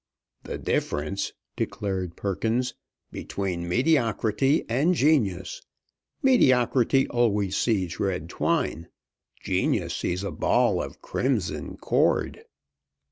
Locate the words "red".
7.99-8.27